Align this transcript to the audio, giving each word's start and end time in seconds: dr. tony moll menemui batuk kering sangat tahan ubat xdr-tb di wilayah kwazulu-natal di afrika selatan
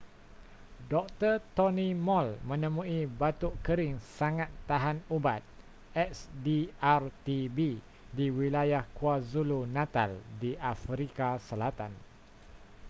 dr. 0.91 1.33
tony 1.55 1.89
moll 2.07 2.29
menemui 2.49 2.99
batuk 3.19 3.53
kering 3.65 3.95
sangat 4.17 4.49
tahan 4.69 4.97
ubat 5.15 5.43
xdr-tb 6.13 7.57
di 8.17 8.25
wilayah 8.37 8.81
kwazulu-natal 8.97 10.11
di 10.41 10.51
afrika 10.73 11.29
selatan 11.47 11.93